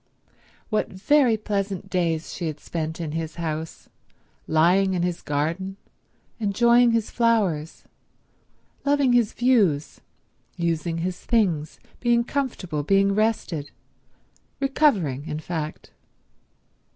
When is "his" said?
3.11-3.35, 5.03-5.21, 6.89-7.11, 9.13-9.31, 11.05-11.19